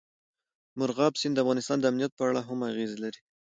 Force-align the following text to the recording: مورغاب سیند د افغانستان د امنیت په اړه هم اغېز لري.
مورغاب 0.77 1.13
سیند 1.21 1.33
د 1.37 1.39
افغانستان 1.43 1.77
د 1.79 1.85
امنیت 1.91 2.11
په 2.15 2.23
اړه 2.29 2.41
هم 2.47 2.59
اغېز 2.69 2.91
لري. 3.03 3.19